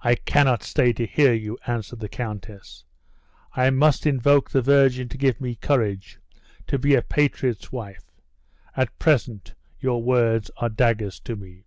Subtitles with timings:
[0.00, 2.84] "I cannot stay to hear you!" answered the countess;
[3.54, 6.18] "I must invoke the Virgin to give me courage
[6.66, 8.10] to be a patriot's wife;
[8.76, 11.62] at present, your words are daggers to me."